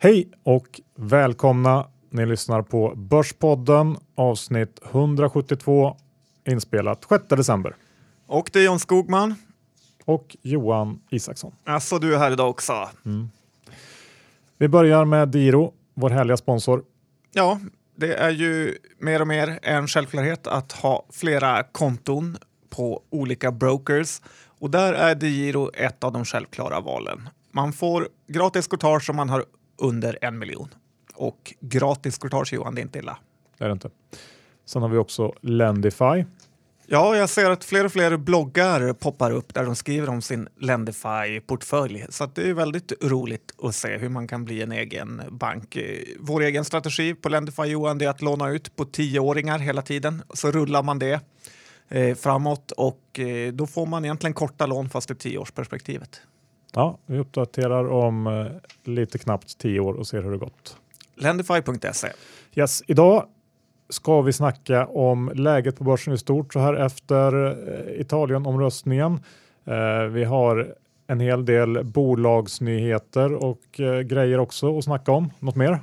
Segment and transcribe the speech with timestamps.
[0.00, 1.88] Hej och välkomna!
[2.10, 5.96] Ni lyssnar på Börspodden avsnitt 172
[6.48, 7.76] inspelat 6 december.
[8.26, 9.34] Och det är John Skogman.
[10.04, 11.52] Och Johan Isaksson.
[11.64, 12.88] Alltså du är här idag också.
[13.04, 13.30] Mm.
[14.58, 16.84] Vi börjar med Diro, vår härliga sponsor.
[17.32, 17.60] Ja,
[17.96, 22.38] det är ju mer och mer en självklarhet att ha flera konton
[22.70, 24.20] på olika brokers
[24.58, 27.28] och där är Diro ett av de självklara valen.
[27.52, 29.44] Man får gratis courtage om man har
[29.78, 30.68] under en miljon.
[31.14, 33.18] Och gratis courtage Johan, det är inte illa.
[33.58, 33.90] Det är det inte.
[34.64, 36.24] Sen har vi också Lendify.
[36.90, 40.48] Ja, jag ser att fler och fler bloggar poppar upp där de skriver om sin
[40.60, 42.06] Lendify-portfölj.
[42.08, 45.78] Så det är väldigt roligt att se hur man kan bli en egen bank.
[46.18, 50.22] Vår egen strategi på Lendify Johan är att låna ut på tioåringar hela tiden.
[50.34, 51.20] Så rullar man det
[51.88, 56.20] eh, framåt och eh, då får man egentligen korta lån fast i tioårsperspektivet.
[56.78, 58.46] Ja, vi uppdaterar om eh,
[58.84, 60.76] lite knappt tio år och ser hur det gått.
[61.14, 62.08] Lendify.se.
[62.54, 63.26] Yes, idag
[63.88, 68.84] ska vi snacka om läget på börsen i stort så här efter eh, Italiens
[69.64, 70.74] Eh, vi har
[71.06, 75.30] en hel del bolagsnyheter och grejer också att snacka om.
[75.38, 75.80] Något mer?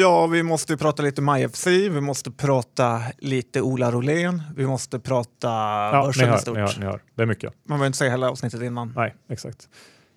[0.00, 5.48] Ja, vi måste prata lite MyFC, vi måste prata lite Ola Rolén, vi måste prata
[5.92, 6.56] ja, börsen i stort.
[6.56, 7.02] Ni hör, ni hör.
[7.14, 7.52] Det är mycket.
[7.68, 8.92] Man behöver inte säga hela avsnittet innan.
[8.96, 9.68] Nej, exakt.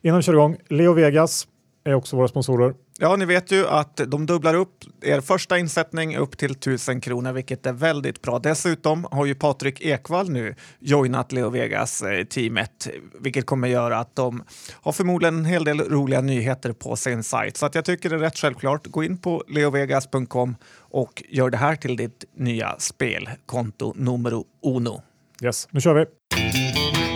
[0.01, 1.47] Innan vi kör igång, Leo Vegas
[1.83, 2.73] är också våra sponsorer.
[2.99, 7.31] Ja, ni vet ju att de dubblar upp er första insättning upp till 1000 kronor,
[7.31, 8.39] vilket är väldigt bra.
[8.39, 14.43] Dessutom har ju Patrik Ekwall nu joinat Leo Vegas-teamet, eh, vilket kommer göra att de
[14.71, 17.57] har förmodligen en hel del roliga nyheter på sin sajt.
[17.57, 18.87] Så att jag tycker det är rätt självklart.
[18.87, 25.01] Gå in på leovegas.com och gör det här till ditt nya spelkonto numero uno.
[25.43, 27.10] Yes, nu kör vi!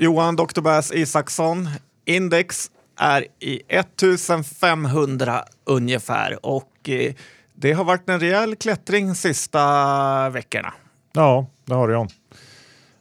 [0.00, 0.60] Johan Dr.
[0.60, 1.68] Bass Isaksson,
[2.04, 2.70] index
[3.00, 7.14] är i 1500 ungefär och eh,
[7.54, 10.72] det har varit en rejäl klättring sista veckorna.
[11.12, 12.08] Ja, det har det John.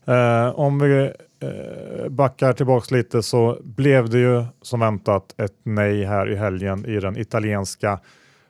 [0.05, 6.05] Eh, om vi eh, backar tillbaks lite så blev det ju som väntat ett nej
[6.05, 7.99] här i helgen i den italienska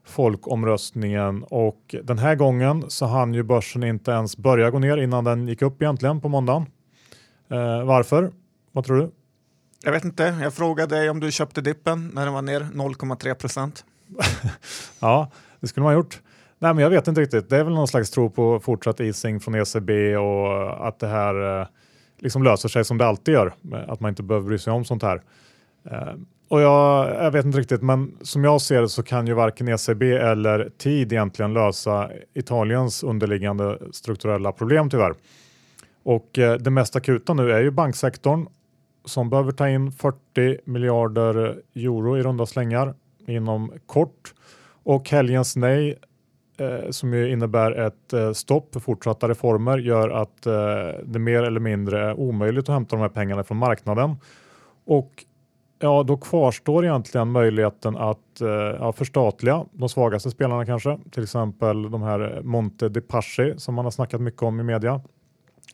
[0.05, 5.23] folkomröstningen och den här gången så hann ju börsen inte ens börja gå ner innan
[5.23, 6.65] den gick upp egentligen på måndagen.
[7.49, 8.31] Eh, varför?
[8.71, 9.11] Vad tror du?
[9.83, 10.37] Jag vet inte.
[10.41, 13.85] Jag frågade dig om du köpte dippen när den var ner 0,3 procent.
[14.99, 16.21] ja, det skulle man ha gjort.
[16.59, 17.49] Nej, men jag vet inte riktigt.
[17.49, 21.61] Det är väl någon slags tro på fortsatt easing från ECB och att det här
[21.61, 21.67] eh,
[22.19, 23.53] liksom löser sig som det alltid gör.
[23.87, 25.21] Att man inte behöver bry sig om sånt här.
[25.91, 26.13] Eh,
[26.49, 29.67] och jag, jag, vet inte riktigt, men som jag ser det så kan ju varken
[29.67, 35.13] ECB eller tid egentligen lösa Italiens underliggande strukturella problem tyvärr.
[36.07, 38.47] Och eh, det mest akuta nu är ju banksektorn
[39.05, 42.93] som behöver ta in 40 miljarder euro i runda slängar
[43.25, 44.33] inom kort.
[44.83, 45.97] Och helgens nej
[46.57, 50.53] eh, som ju innebär ett eh, stopp för fortsatta reformer gör att eh,
[51.03, 54.15] det mer eller mindre är omöjligt att hämta de här pengarna från marknaden.
[54.85, 55.25] Och
[55.79, 61.91] ja, då kvarstår egentligen möjligheten att eh, ja, förstatliga de svagaste spelarna kanske, till exempel
[61.91, 65.01] de här Monte de Paschi som man har snackat mycket om i media.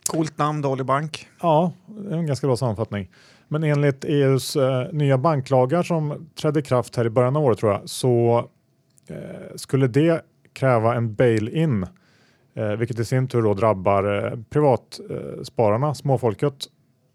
[0.05, 1.27] Coolt namn, dålig bank.
[1.41, 3.09] Ja, det är en ganska bra sammanfattning.
[3.47, 7.57] Men enligt EUs eh, nya banklagar som trädde i kraft här i början av året
[7.57, 8.37] tror jag, så
[9.07, 11.87] eh, skulle det kräva en bail-in,
[12.53, 16.53] eh, vilket i sin tur då drabbar eh, privatspararna, eh, småfolket,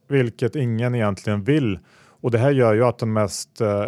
[0.08, 1.78] vilket ingen egentligen vill.
[2.20, 3.84] Och det här gör ju att den mest eh,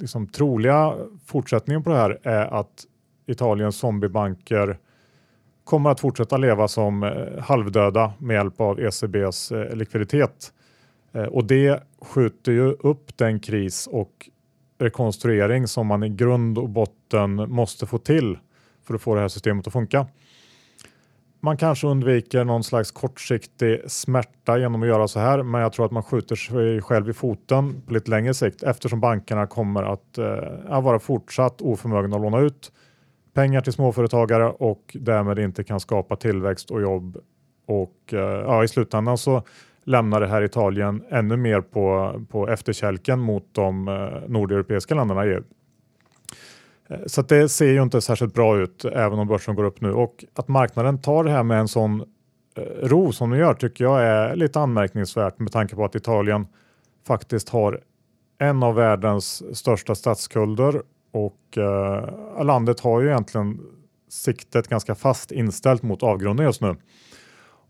[0.00, 0.94] liksom, troliga
[1.26, 2.84] fortsättningen på det här är att
[3.26, 4.78] Italiens zombiebanker
[5.68, 10.52] kommer att fortsätta leva som eh, halvdöda med hjälp av ECBs eh, likviditet.
[11.12, 14.30] Eh, och det skjuter ju upp den kris och
[14.78, 18.38] rekonstruering som man i grund och botten måste få till
[18.86, 20.06] för att få det här systemet att funka.
[21.40, 25.86] Man kanske undviker någon slags kortsiktig smärta genom att göra så här, men jag tror
[25.86, 30.18] att man skjuter sig själv i foten på lite längre sikt eftersom bankerna kommer att
[30.18, 32.72] eh, vara fortsatt oförmögna att låna ut
[33.38, 37.16] pengar till småföretagare och därmed inte kan skapa tillväxt och jobb.
[37.66, 39.42] Och eh, ja, i slutändan så
[39.84, 45.28] lämnar det här Italien ännu mer på, på efterkälken mot de eh, nordeuropeiska länderna i
[45.28, 45.42] EU.
[46.88, 49.92] Eh, så det ser ju inte särskilt bra ut även om börsen går upp nu
[49.92, 52.04] och att marknaden tar det här med en sån
[52.82, 56.46] ro som den gör tycker jag är lite anmärkningsvärt med tanke på att Italien
[57.06, 57.80] faktiskt har
[58.38, 60.82] en av världens största statsskulder
[61.12, 63.60] och eh, landet har ju egentligen
[64.08, 66.76] siktet ganska fast inställt mot avgrunden just nu.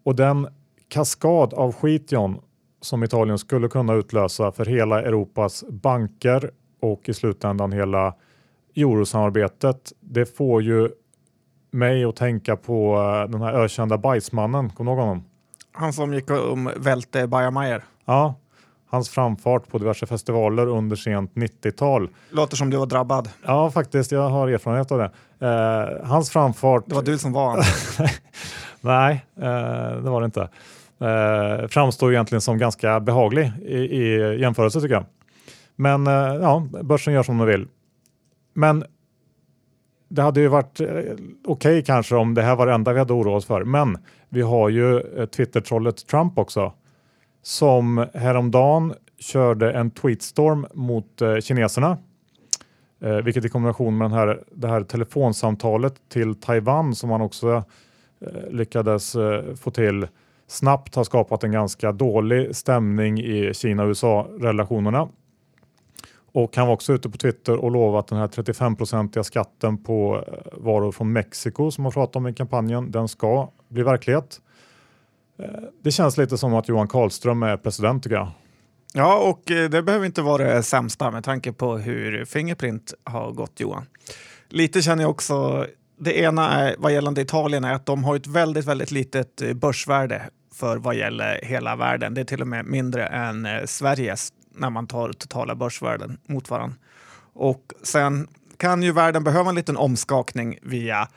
[0.05, 0.49] Och den
[0.88, 2.40] kaskad av skit John,
[2.81, 6.50] som Italien skulle kunna utlösa för hela Europas banker
[6.81, 8.14] och i slutändan hela
[8.76, 9.93] eurosamarbetet.
[10.00, 10.88] Det får ju
[11.70, 14.70] mig att tänka på eh, den här ökända bajsmannen.
[14.70, 15.25] Kommer du ihåg honom?
[15.73, 17.82] Han som gick och välte Bajamajor.
[18.05, 18.35] Ja,
[18.90, 22.08] hans framfart på diverse festivaler under sent 90-tal.
[22.31, 23.29] Låter som du var drabbad.
[23.46, 24.12] Ja, faktiskt.
[24.12, 25.11] Jag har erfarenhet av det.
[25.46, 26.85] Eh, hans framfart...
[26.87, 27.58] Det var du som var.
[28.81, 30.49] Nej, eh, det var det inte.
[31.00, 35.05] Eh, framstår egentligen som ganska behaglig i, i jämförelse tycker jag.
[35.76, 37.69] Men eh, ja, börsen gör som den vill.
[38.55, 38.85] Men
[40.08, 42.99] det hade ju varit eh, okej okay kanske om det här var det enda vi
[42.99, 43.64] hade oroat oss för.
[43.64, 43.99] Men
[44.29, 46.73] vi har ju eh, Twitter-trollet Trump också
[47.49, 51.99] som häromdagen körde en tweetstorm mot eh, kineserna.
[53.00, 57.65] Eh, vilket i kombination med den här, det här telefonsamtalet till Taiwan som man också
[58.21, 60.06] eh, lyckades eh, få till
[60.47, 65.09] snabbt har skapat en ganska dålig stämning i Kina-USA-relationerna.
[66.33, 70.25] Och han var också ute på Twitter och lovade att den här 35-procentiga skatten på
[70.27, 74.41] eh, varor från Mexiko som man pratat om i kampanjen, den ska bli verklighet.
[75.38, 75.49] Eh,
[75.82, 78.31] det känns lite som att Johan Karlström är president tycker jag.
[78.93, 83.32] Ja, och eh, det behöver inte vara det sämsta med tanke på hur Fingerprint har
[83.32, 83.87] gått Johan.
[84.49, 85.67] Lite känner jag också,
[85.99, 89.52] det ena är vad gällande Italien är att de har ett väldigt, väldigt litet eh,
[89.52, 90.23] börsvärde
[90.55, 92.14] för vad gäller hela världen.
[92.14, 96.76] Det är till och med mindre än Sveriges när man tar totala börsvärden mot varandra.
[97.32, 101.08] Och sen kan ju världen behöva en liten omskakning via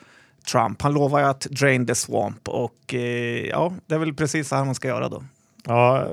[0.52, 0.82] Trump.
[0.82, 4.56] Han lovar ju att drain the swamp och eh, ja, det är väl precis så
[4.56, 5.24] här man ska göra då.
[5.66, 6.08] Ja,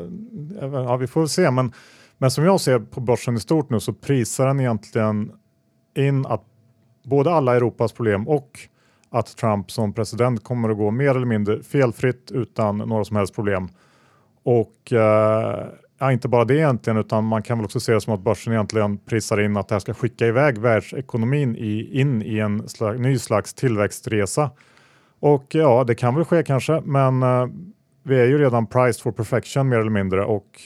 [0.60, 1.50] ja vi får se.
[1.50, 1.72] Men,
[2.18, 5.32] men som jag ser på börsen i stort nu så prisar den egentligen
[5.96, 6.44] in att
[7.04, 8.58] både alla Europas problem och
[9.10, 13.34] att Trump som president kommer att gå mer eller mindre felfritt utan några som helst
[13.34, 13.68] problem.
[14.42, 15.66] Och eh,
[15.98, 18.52] ja, inte bara det egentligen, utan man kan väl också se det som att börsen
[18.52, 23.00] egentligen prisar in att det här ska skicka iväg världsekonomin i, in i en slags,
[23.00, 24.50] ny slags tillväxtresa.
[25.20, 27.46] Och ja, det kan väl ske kanske, men uh,
[28.02, 30.60] vi är ju redan priced for perfection mer eller mindre och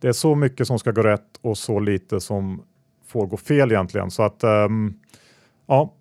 [0.00, 2.62] det är så mycket som ska gå rätt och så lite som
[3.06, 4.10] får gå fel egentligen.
[4.10, 5.00] Så att um,
[5.66, 5.94] ja,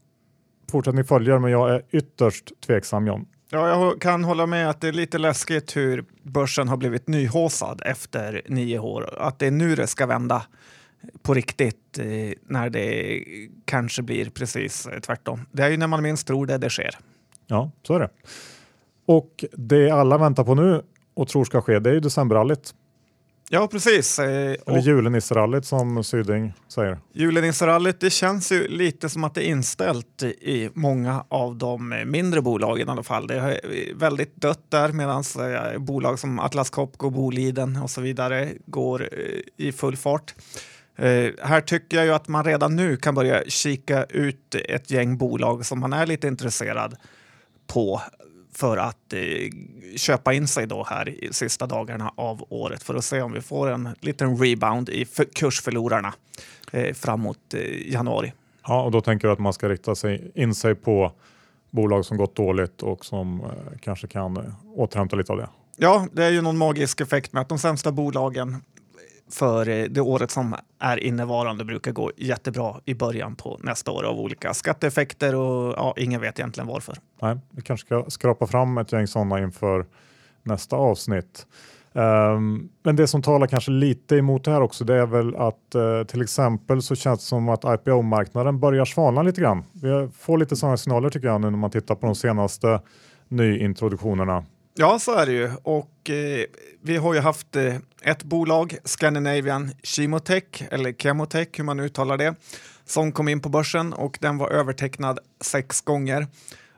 [0.72, 3.26] fortsättning följer, men jag är ytterst tveksam John.
[3.50, 7.82] Ja, jag kan hålla med att det är lite läskigt hur börsen har blivit nyhåsad
[7.86, 9.14] efter nio år.
[9.18, 10.46] Att det är nu det ska vända
[11.22, 12.06] på riktigt eh,
[12.42, 13.24] när det
[13.66, 15.46] kanske blir precis eh, tvärtom.
[15.52, 16.98] Det är ju när man minst tror det det sker.
[17.48, 18.10] Ja, så är det.
[19.06, 20.82] Och det alla väntar på nu
[21.14, 22.74] och tror ska ske, det är ju decemberrallyt.
[23.50, 24.20] Ja, precis.
[24.20, 26.98] Eh, Eller julenisserallyt som Syding säger.
[27.14, 32.42] Julenisserallyt, det känns ju lite som att det är inställt i många av de mindre
[32.42, 33.28] bolagen i alla fall.
[33.28, 38.52] Det är väldigt dött där medan eh, bolag som Atlas Copco, Boliden och så vidare
[38.66, 40.36] går eh, i full fart.
[41.42, 45.66] här tycker jag ju att man redan nu kan börja kika ut ett gäng bolag
[45.66, 46.96] som man är lite intresserad
[47.68, 48.02] på
[48.58, 49.20] för att eh,
[49.96, 53.42] köpa in sig då här i sista dagarna av året för att se om vi
[53.42, 55.06] får en liten rebound i
[55.36, 56.14] kursförlorarna
[56.72, 58.34] eh, framåt eh, januari.
[58.68, 61.12] Ja, och då tänker du att man ska rikta sig in sig på
[61.72, 65.50] bolag som gått dåligt och som eh, kanske kan återhämta lite av det.
[65.76, 68.62] Ja, det är ju någon magisk effekt med att de sämsta bolagen
[69.30, 74.04] för eh, det året som är innevarande brukar gå jättebra i början på nästa år
[74.04, 76.98] av olika skatteeffekter och ja, ingen vet egentligen varför.
[77.22, 79.86] Nej, vi kanske ska skrapa fram ett gäng sådana inför
[80.44, 81.48] nästa avsnitt.
[81.94, 85.76] Um, men det som talar kanske lite emot det här också, det är väl att
[85.76, 89.64] uh, till exempel så känns det som att IPO-marknaden börjar svalna lite grann.
[89.72, 92.82] Vi får lite sådana signaler tycker jag nu när man tittar på de senaste
[93.28, 94.46] nyintroduktionerna.
[94.80, 95.52] Ja, så är det ju.
[95.64, 96.46] Och eh,
[96.82, 102.36] vi har ju haft eh, ett bolag, Scandinavian Chemotech, eller Chemotech, hur man uttalar det,
[102.86, 106.28] som kom in på börsen och den var övertecknad sex gånger.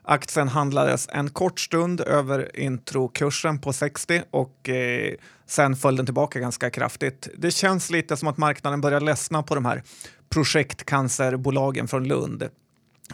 [0.03, 5.13] Aktien handlades en kort stund över introkursen på 60 och eh,
[5.45, 7.27] sen föll den tillbaka ganska kraftigt.
[7.37, 9.83] Det känns lite som att marknaden börjar ledsna på de här
[10.29, 12.49] projektcancerbolagen från Lund.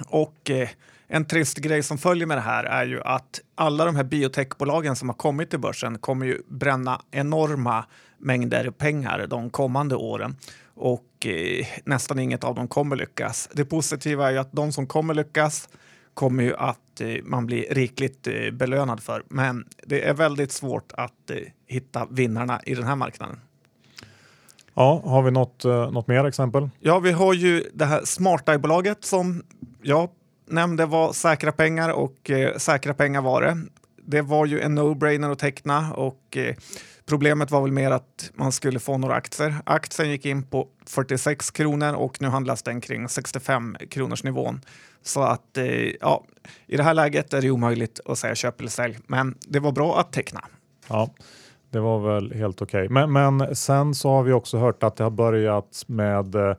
[0.07, 0.69] Och eh,
[1.07, 4.95] en trist grej som följer med det här är ju att alla de här biotechbolagen
[4.95, 7.85] som har kommit till börsen kommer ju bränna enorma
[8.17, 10.35] mängder pengar de kommande åren
[10.73, 13.49] och eh, nästan inget av dem kommer lyckas.
[13.53, 15.69] Det positiva är ju att de som kommer lyckas
[16.13, 19.23] kommer ju att eh, man blir rikligt eh, belönad för.
[19.29, 23.39] Men det är väldigt svårt att eh, hitta vinnarna i den här marknaden.
[24.73, 26.69] Ja, har vi något, eh, något mer exempel?
[26.79, 29.43] Ja, vi har ju det här SmartEye-bolaget som
[29.81, 30.11] ja,
[30.45, 33.57] nämnde var säkra pengar och eh, säkra pengar var det.
[34.07, 36.55] Det var ju en no-brainer att teckna och eh,
[37.07, 39.55] Problemet var väl mer att man skulle få några aktier.
[39.63, 44.61] Aktien gick in på 46 kronor och nu handlas den kring 65 kronors nivån.
[45.01, 45.65] Så att eh,
[46.01, 46.23] ja,
[46.67, 49.71] i det här läget är det omöjligt att säga köp eller sälj, men det var
[49.71, 50.41] bra att teckna.
[50.87, 51.09] Ja,
[51.69, 52.85] det var väl helt okej.
[52.85, 53.07] Okay.
[53.07, 56.55] Men, men sen så har vi också hört att det har börjat med eh,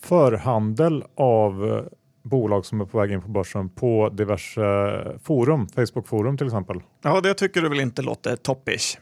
[0.00, 1.84] förhandel av eh,
[2.28, 6.80] bolag som är på väg in på börsen på diverse forum, Facebook-forum till exempel.
[7.02, 8.98] Ja, det tycker du väl inte låter toppish?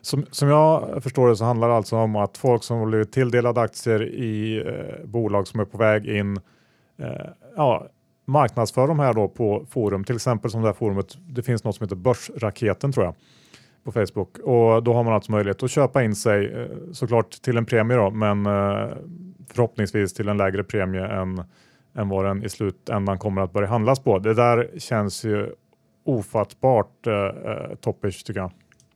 [0.00, 3.12] Som, som jag förstår det så handlar det alltså om att folk som har blivit
[3.12, 6.36] tilldelade aktier i eh, bolag som är på väg in
[6.98, 7.06] eh,
[7.56, 7.86] ja,
[8.24, 11.16] marknadsför de här då på forum, till exempel som det här forumet.
[11.28, 13.14] Det finns något som heter Börsraketen tror jag
[13.84, 17.56] på Facebook och då har man alltså möjlighet att köpa in sig eh, såklart till
[17.56, 18.96] en premie då, men eh,
[19.50, 21.44] förhoppningsvis till en lägre premie än,
[21.98, 24.18] än vad den i slutändan kommer att börja handlas på.
[24.18, 25.54] Det där känns ju
[26.04, 28.52] ofattbart eh, eh toppish tycker jag.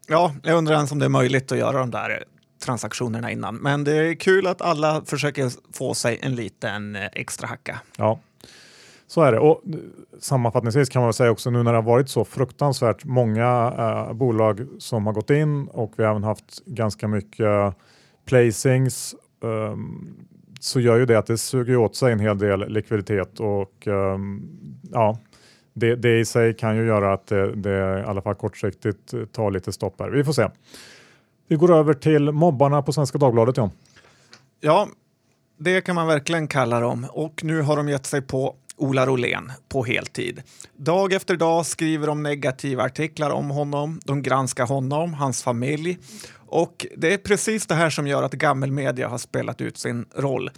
[0.09, 2.25] Ja, jag undrar ens om det är möjligt att göra de där
[2.65, 3.57] transaktionerna innan.
[3.57, 7.81] Men det är kul att alla försöker få sig en liten eh, extra hacka.
[7.97, 8.19] Ja,
[9.07, 9.39] så är det.
[9.39, 9.63] Och
[10.21, 14.67] sammanfattningsvis kan man säga också nu när det har varit så fruktansvärt många äh, bolag
[14.79, 17.75] som har gått in och vi har även haft ganska mycket
[18.25, 20.27] placings um,
[20.65, 24.51] så gör ju det att det suger åt sig en hel del likviditet och um,
[24.93, 25.19] ja,
[25.75, 29.51] det, det, i sig kan ju göra att det, det i alla fall kortsiktigt tar
[29.51, 30.11] lite stopp här.
[30.11, 30.49] Vi får se.
[31.49, 33.71] Vi går över till mobbarna på Svenska Dagbladet John.
[34.61, 34.89] Ja,
[35.59, 39.53] det kan man verkligen kalla dem och nu har de gett sig på Ola Rolén
[39.69, 40.43] på heltid.
[40.77, 44.01] Dag efter dag skriver de negativa artiklar om honom.
[44.05, 45.99] De granskar honom, hans familj
[46.47, 50.51] och det är precis det här som gör att gammelmedia har spelat ut sin roll.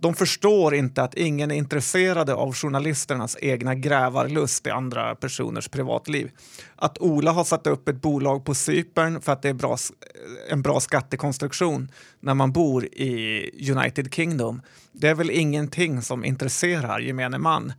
[0.00, 6.30] De förstår inte att ingen är intresserade av journalisternas egna grävarlust i andra personers privatliv.
[6.76, 10.52] Att Ola har satt upp ett bolag på Cypern för att det är bra, eh,
[10.52, 11.90] en bra skattekonstruktion
[12.20, 14.62] när man bor i United Kingdom,
[14.92, 17.72] det är väl ingenting som intresserar gemene man.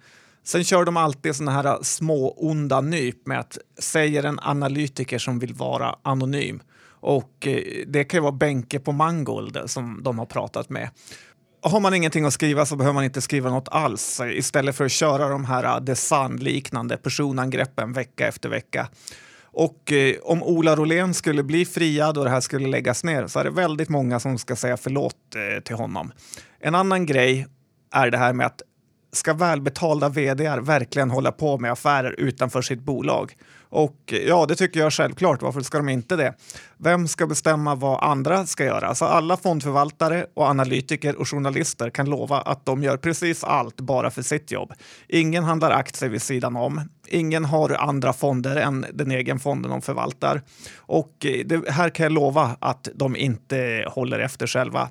[0.44, 5.40] Sen kör de alltid såna här små onda nyp med att säger en analytiker som
[5.40, 6.62] vill vara anonym.
[7.02, 10.90] Och eh, det kan ju vara Benke på Mangold eh, som de har pratat med
[11.62, 14.92] har man ingenting att skriva så behöver man inte skriva något alls istället för att
[14.92, 18.88] köra de här äh, design-liknande personangreppen vecka efter vecka.
[19.44, 23.40] Och eh, om Ola Rolén skulle bli friad och det här skulle läggas ner så
[23.40, 26.12] är det väldigt många som ska säga förlåt eh, till honom.
[26.60, 27.48] En annan grej
[27.92, 28.62] är det här med att
[29.12, 33.36] ska välbetalda vd verkligen hålla på med affärer utanför sitt bolag?
[33.72, 35.42] Och ja, det tycker jag självklart.
[35.42, 36.34] Varför ska de inte det?
[36.78, 38.88] Vem ska bestämma vad andra ska göra?
[38.88, 44.12] Alltså alla fondförvaltare och analytiker och journalister kan lova att de gör precis allt bara
[44.12, 44.74] för sitt jobb.
[45.08, 46.82] Ingen handlar aktier vid sidan om.
[47.08, 50.42] Ingen har andra fonder än den egen fonden de förvaltar.
[50.78, 54.90] Och eh, det här kan jag lova att de inte håller efter själva.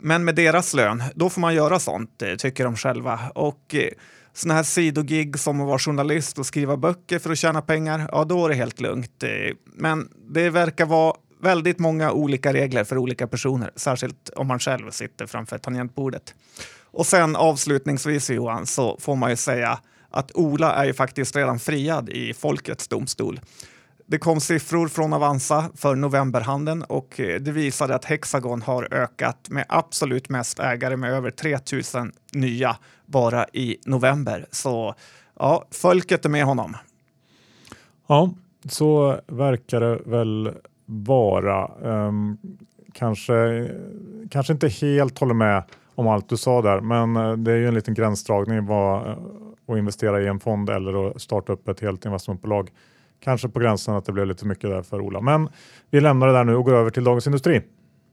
[0.00, 3.20] Men med deras lön, då får man göra sånt, eh, tycker de själva.
[3.34, 3.88] Och eh,
[4.32, 8.24] såna här sidogig som att vara journalist och skriva böcker för att tjäna pengar, ja
[8.24, 9.22] då är det helt lugnt.
[9.22, 14.58] Eh, men det verkar vara väldigt många olika regler för olika personer, särskilt om man
[14.58, 16.34] själv sitter framför tangentbordet.
[16.84, 19.78] Och sen avslutningsvis Johan, så får man ju säga
[20.10, 23.40] att Ola är ju faktiskt redan friad i folkets domstol.
[24.06, 29.50] Det kom siffror från Avanza för novemberhandeln och eh, det visade att Hexagon har ökat
[29.50, 34.46] med absolut mest ägare med över 3000 nya bara i november.
[34.50, 34.94] Så
[35.38, 36.76] ja, folket är med honom.
[38.06, 38.30] Ja,
[38.68, 40.52] så verkar det väl
[40.86, 41.70] vara.
[41.82, 42.38] Um,
[42.92, 43.68] kanske,
[44.30, 45.62] kanske inte helt håller med
[45.94, 49.16] om allt du sa där, men eh, det är ju en liten gränsdragning vad, eh,
[49.68, 52.70] att investera i en fond eller att starta upp ett helt investmentbolag
[53.24, 55.20] kanske på gränsen att det blev lite mycket där för Ola.
[55.20, 55.48] Men
[55.90, 57.62] vi lämnar det där nu och går över till Dagens Industri.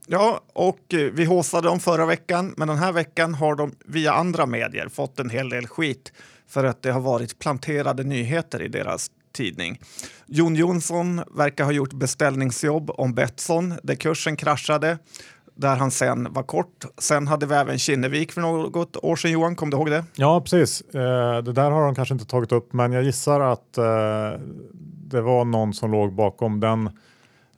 [0.06, 4.12] Ja, och eh, vi håsade dem förra veckan, men den här veckan har de via
[4.12, 6.12] andra medier fått en hel del skit
[6.48, 9.80] för att det har varit planterade nyheter i deras tidning.
[10.26, 14.98] Jon Jonsson verkar ha gjort beställningsjobb om Betsson där kursen kraschade
[15.54, 16.84] där han sen var kort.
[16.98, 20.04] Sen hade vi även Kinnevik för något år sedan Johan, kom du ihåg det?
[20.14, 20.80] Ja, precis.
[20.80, 23.84] Eh, det där har de kanske inte tagit upp, men jag gissar att eh,
[25.12, 26.90] det var någon som låg bakom den,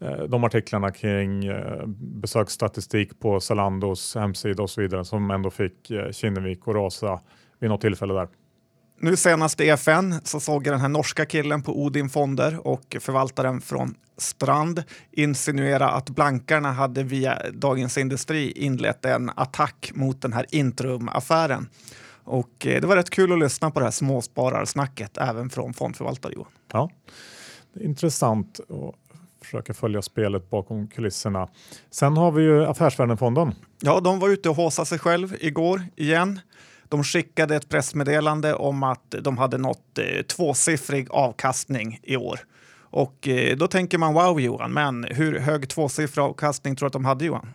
[0.00, 5.90] eh, de artiklarna kring eh, besöksstatistik på Zalandos hemsida och så vidare som ändå fick
[5.90, 7.20] eh, Kinnevik att rasa
[7.58, 8.28] vid något tillfälle där.
[9.00, 12.96] Nu senast i FN så såg jag den här norska killen på Odin Fonder och
[13.00, 14.82] förvaltaren från Strand
[15.12, 21.68] insinuera att blankarna hade via Dagens Industri inlett en attack mot den här Intrum-affären.
[22.24, 26.52] Och det var rätt kul att lyssna på det här småspararsnacket även från fondförvaltare Johan.
[26.72, 26.90] Ja,
[27.80, 28.94] intressant att
[29.44, 31.48] försöker följa spelet bakom kulisserna.
[31.90, 33.54] Sen har vi ju Affärsvärlden-fonden.
[33.80, 36.40] Ja, de var ute och håsade sig själv igår igen.
[36.88, 42.40] De skickade ett pressmeddelande om att de hade nått eh, tvåsiffrig avkastning i år.
[42.76, 46.92] Och eh, då tänker man wow Johan, men hur hög tvåsiffrig avkastning tror du att
[46.92, 47.48] de hade Johan?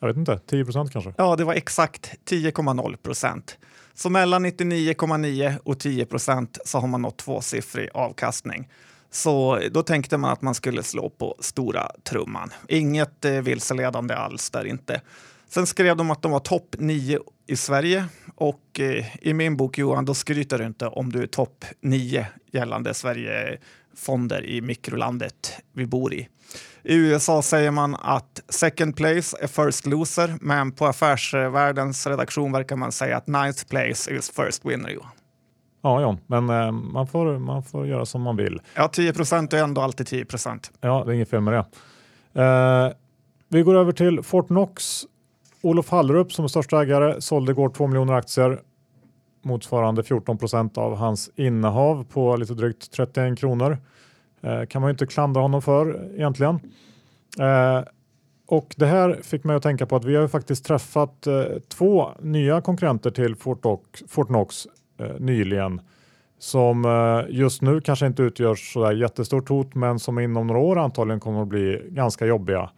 [0.00, 1.14] Jag vet inte, 10 procent kanske?
[1.16, 3.58] Ja, det var exakt 10,0 procent.
[3.94, 8.68] Så mellan 99,9 och 10 procent så har man nått tvåsiffrig avkastning.
[9.10, 12.50] Så då tänkte man att man skulle slå på stora trumman.
[12.68, 15.00] Inget eh, vilseledande alls där inte.
[15.48, 19.78] Sen skrev de att de var topp 9 i Sverige och eh, i min bok
[19.78, 25.86] Johan, då skryter du inte om du är topp 9 gällande Sverigefonder i mikrolandet vi
[25.86, 26.28] bor i.
[26.82, 32.76] I USA säger man att second place är first loser, men på Affärsvärldens redaktion verkar
[32.76, 34.90] man säga att ninth place is first winner.
[34.90, 35.10] Johan.
[35.88, 38.60] Ja, ja, men eh, man, får, man får göra som man vill.
[38.74, 40.70] Ja, 10 procent är ändå alltid 10 procent.
[40.80, 41.64] Ja, det är inget fel med det.
[42.42, 42.92] Eh,
[43.48, 45.02] vi går över till Fortnox.
[45.62, 48.60] Olof Hallrup som är största ägare sålde igår 2 miljoner aktier
[49.42, 53.78] motsvarande 14 procent av hans innehav på lite drygt 31 kronor.
[54.40, 56.60] Eh, kan man ju inte klandra honom för egentligen.
[57.38, 57.82] Eh,
[58.46, 62.10] och det här fick mig att tänka på att vi har faktiskt träffat eh, två
[62.20, 64.66] nya konkurrenter till Fortnox, Fortnox
[64.98, 65.80] Eh, nyligen
[66.38, 70.78] som eh, just nu kanske inte utgör så jättestort hot men som inom några år
[70.78, 72.70] antagligen kommer att bli ganska jobbiga.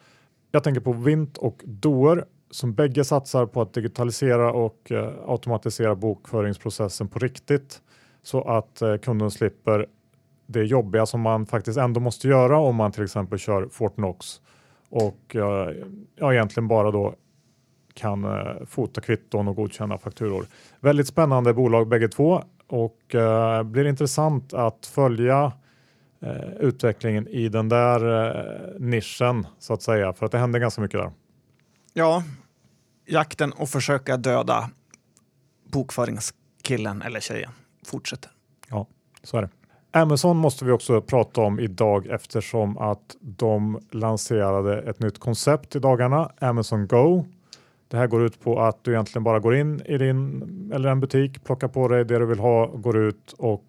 [0.51, 5.95] Jag tänker på Vint och Doer som bägge satsar på att digitalisera och eh, automatisera
[5.95, 7.83] bokföringsprocessen på riktigt
[8.23, 9.87] så att eh, kunden slipper
[10.47, 14.41] det jobbiga som man faktiskt ändå måste göra om man till exempel kör Fortnox
[14.89, 15.75] och eh,
[16.17, 17.15] ja, egentligen bara då
[17.95, 20.47] kan eh, fota kvitton och godkänna fakturor.
[20.81, 25.53] Väldigt spännande bolag bägge två och eh, blir intressant att följa
[26.21, 30.81] eh, utvecklingen i den där eh, nischen så att säga för att det händer ganska
[30.81, 31.11] mycket där.
[31.93, 32.23] Ja,
[33.07, 34.71] jakten och försöka döda
[35.73, 37.51] bokföringskillen eller tjejen
[37.87, 38.31] fortsätter.
[38.69, 38.87] Ja,
[39.23, 39.49] så är det.
[39.93, 45.79] Amazon måste vi också prata om idag eftersom att de lanserade ett nytt koncept i
[45.79, 47.25] dagarna, Amazon Go.
[47.91, 50.43] Det här går ut på att du egentligen bara går in i din
[50.75, 53.65] eller en butik, plockar på dig det du vill ha, går ut och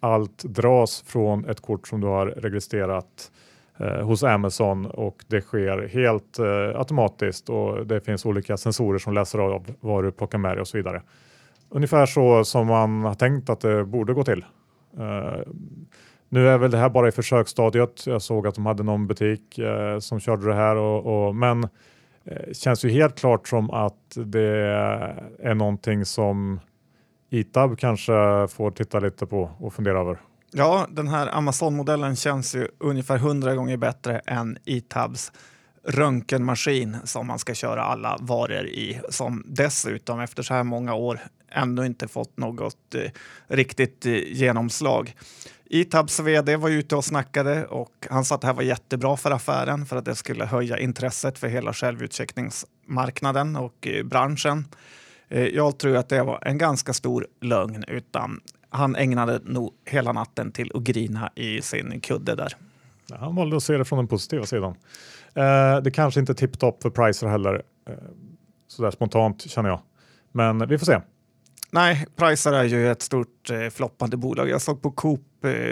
[0.00, 3.30] allt dras från ett kort som du har registrerat
[3.78, 9.14] eh, hos Amazon och det sker helt eh, automatiskt och det finns olika sensorer som
[9.14, 11.02] läser av vad du plockar med dig och så vidare.
[11.68, 14.44] Ungefär så som man har tänkt att det borde gå till.
[14.98, 15.52] Eh,
[16.28, 18.06] nu är väl det här bara i försöksstadiet.
[18.06, 21.68] Jag såg att de hade någon butik eh, som körde det här, och, och men
[22.26, 24.68] Eh, känns ju helt klart som att det
[25.42, 26.60] är någonting som
[27.30, 28.12] Itab kanske
[28.48, 30.18] får titta lite på och fundera över.
[30.52, 35.32] Ja, den här Amazon-modellen känns ju ungefär hundra gånger bättre än Itabs
[35.86, 41.20] röntgenmaskin som man ska köra alla varor i, som dessutom efter så här många år
[41.50, 43.10] ännu inte fått något eh,
[43.46, 45.14] riktigt eh, genomslag.
[45.66, 49.30] Itabs vd var ute och snackade och han sa att det här var jättebra för
[49.30, 54.64] affären för att det skulle höja intresset för hela självutcheckningsmarknaden och eh, branschen.
[55.28, 60.12] Eh, jag tror att det var en ganska stor lögn utan han ägnade nog hela
[60.12, 62.56] natten till att grina i sin kudde där.
[63.06, 64.74] Ja, han valde att se det från den positiva sidan.
[65.34, 67.94] Eh, det kanske inte är tipptopp för Pricer heller, eh,
[68.68, 69.80] sådär spontant känner jag.
[70.32, 71.00] Men vi får se.
[71.70, 74.48] Nej, Pricer är ju ett stort eh, floppande bolag.
[74.48, 75.20] Jag såg på Coop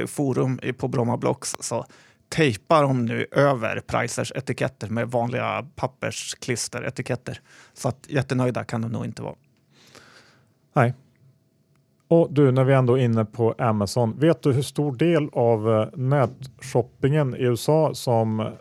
[0.06, 1.85] forum på Bromma Blocks så
[2.28, 7.40] tejpar de nu över Pricers etiketter med vanliga pappersklisteretiketter.
[7.72, 9.35] Så att jättenöjda kan de nog inte vara.
[10.72, 10.94] Nej.
[12.08, 15.70] Och du, när vi ändå är inne på Amazon, vet du hur stor del av
[15.70, 18.52] eh, nätshoppingen i USA som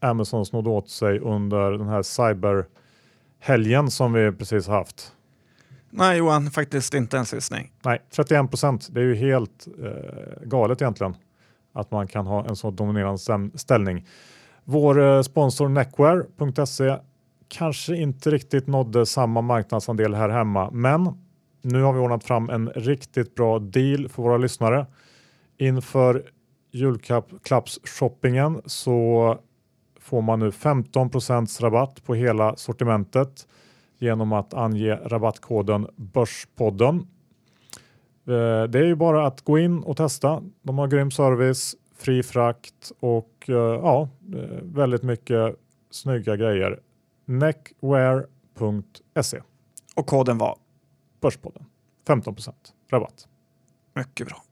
[0.00, 5.15] Amazon snodde åt sig under den här cyberhelgen som vi precis haft?
[5.98, 7.72] Nej Johan, faktiskt inte en gissning.
[7.82, 8.88] Nej, 31 procent.
[8.90, 11.16] Det är ju helt eh, galet egentligen
[11.72, 14.06] att man kan ha en så dominerande ställning.
[14.64, 16.98] Vår eh, sponsor Neckware.se
[17.48, 21.26] kanske inte riktigt nådde samma marknadsandel här hemma, men
[21.62, 24.86] nu har vi ordnat fram en riktigt bra deal för våra lyssnare.
[25.58, 26.22] Inför
[26.72, 29.38] julklappsshoppingen så
[30.00, 33.46] får man nu 15% rabatt på hela sortimentet
[33.98, 36.96] genom att ange rabattkoden Börspodden.
[38.26, 40.42] Eh, det är ju bara att gå in och testa.
[40.62, 45.56] De har grym service, fri frakt och eh, ja, eh, väldigt mycket
[45.90, 46.80] snygga grejer.
[47.24, 48.62] Neckwear.se.
[49.96, 50.58] Och koden var?
[51.20, 51.64] Börspodden.
[52.06, 52.52] 15%
[52.90, 53.28] rabatt.
[53.94, 54.42] Mycket bra.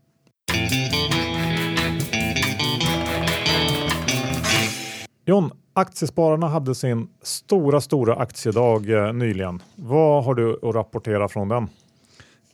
[5.27, 9.63] John, Aktiespararna hade sin stora, stora aktiedag eh, nyligen.
[9.75, 11.69] Vad har du att rapportera från den?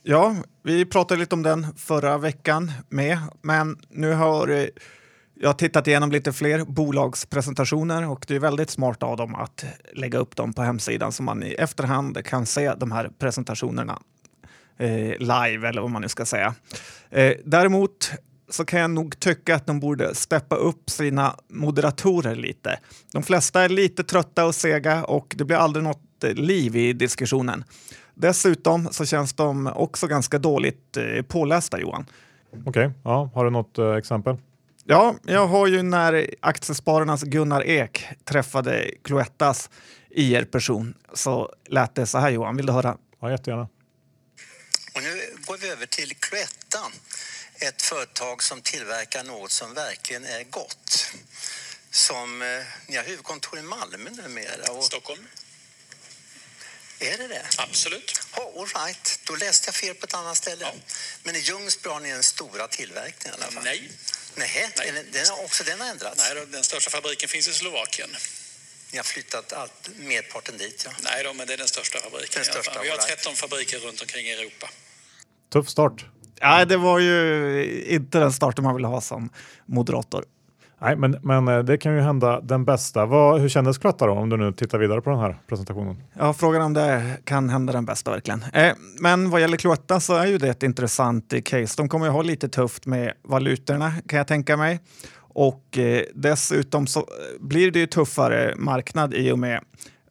[0.03, 4.65] Ja, vi pratade lite om den förra veckan med, men nu har eh,
[5.33, 10.19] jag tittat igenom lite fler bolagspresentationer och det är väldigt smart av dem att lägga
[10.19, 13.99] upp dem på hemsidan så man i efterhand kan se de här presentationerna
[14.77, 16.55] eh, live eller vad man nu ska säga.
[17.09, 18.11] Eh, däremot
[18.53, 22.79] så kan jag nog tycka att de borde steppa upp sina moderatorer lite.
[23.11, 26.93] De flesta är lite trötta och sega och det blir aldrig något eh, liv i
[26.93, 27.63] diskussionen.
[28.13, 32.05] Dessutom så känns de också ganska dåligt eh, pålästa, Johan.
[32.51, 34.37] Okej, okay, ja, har du något eh, exempel?
[34.83, 39.69] Ja, jag har ju när Aktiespararnas Gunnar Ek träffade Cloettas
[40.09, 42.97] IR-person så lät det så här Johan, vill du höra?
[43.21, 43.67] Ja, jättegärna.
[44.95, 45.09] Och nu
[45.45, 46.79] går vi över till Cloetta
[47.61, 51.11] ett företag som tillverkar något som verkligen är gott.
[51.91, 54.71] Som, eh, ni har huvudkontor i Malmö numera.
[54.71, 54.83] Och...
[54.83, 55.27] Stockholm.
[56.99, 57.45] Är det det?
[57.57, 58.21] Absolut.
[58.37, 59.19] Oh, all right.
[59.23, 60.65] Då läste jag fel på ett annat ställe.
[60.65, 60.73] Ja.
[61.23, 63.63] Men i Ljungsbro har ni den stora tillverkningen i alla fall?
[63.63, 63.91] Nej.
[64.35, 64.91] Nej, Nej.
[64.91, 66.17] Den, den, också den har ändrats?
[66.17, 68.09] Nej, den största fabriken finns i Slovakien.
[68.91, 70.83] Ni har flyttat allt, merparten dit?
[70.85, 70.91] Ja.
[71.03, 72.43] Nej, då, men det är den största fabriken.
[72.43, 74.69] Den största, Vi har 13 fabriker runt omkring i Europa.
[75.53, 76.05] Tuff start.
[76.41, 79.29] Ja, det var ju inte den starten man vill ha som
[79.65, 80.23] moderator.
[80.81, 83.05] Nej, men, men eh, det kan ju hända den bästa.
[83.05, 86.03] Vad, hur kändes Cloetta då, om du nu tittar vidare på den här presentationen?
[86.13, 88.43] Ja, frågan om det kan hända den bästa verkligen.
[88.53, 91.73] Eh, men vad gäller Cloetta så är ju det ett intressant case.
[91.77, 94.79] De kommer ju ha lite tufft med valutorna kan jag tänka mig.
[95.17, 97.05] Och eh, dessutom så
[97.39, 99.59] blir det ju tuffare marknad i och med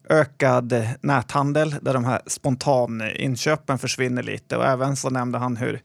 [0.09, 4.57] ökad näthandel där de här spontaninköpen försvinner lite.
[4.57, 5.79] Och även så nämnde han hur Eh,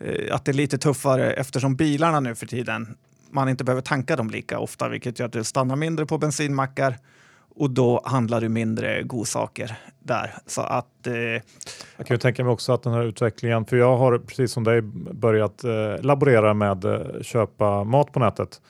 [0.00, 2.96] Eh, att det är lite tuffare eftersom bilarna nu för tiden,
[3.30, 6.96] man inte behöver tanka dem lika ofta, vilket gör att du stannar mindre på bensinmackar
[7.54, 10.34] och då handlar du mindre godsaker där.
[10.46, 11.14] Så att, eh,
[11.96, 14.64] jag kan ju tänka mig också att den här utvecklingen, för jag har precis som
[14.64, 14.80] dig
[15.12, 18.60] börjat eh, laborera med eh, köpa mat på nätet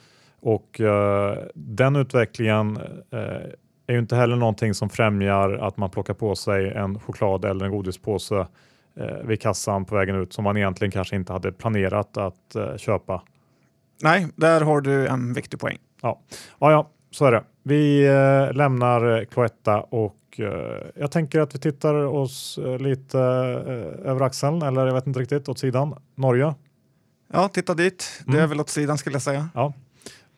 [0.40, 2.76] och eh, den utvecklingen
[3.10, 3.18] eh,
[3.86, 7.64] är ju inte heller någonting som främjar att man plockar på sig en choklad eller
[7.64, 8.46] en godispåse
[9.00, 12.76] eh, vid kassan på vägen ut som man egentligen kanske inte hade planerat att eh,
[12.76, 13.22] köpa.
[14.02, 15.78] Nej, där har du en viktig poäng.
[16.02, 16.20] Ja,
[16.58, 17.44] ja, ja så är det.
[17.62, 24.10] Vi eh, lämnar Cloetta och eh, jag tänker att vi tittar oss eh, lite eh,
[24.10, 25.94] över axeln, eller jag vet inte riktigt, åt sidan.
[26.14, 26.54] Norge.
[27.32, 28.22] Ja, titta dit.
[28.26, 28.48] Det är mm.
[28.48, 29.48] väl åt sidan skulle jag säga.
[29.54, 29.72] Ja,